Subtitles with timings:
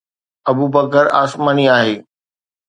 [0.53, 1.95] ابوبڪر آسماني آهي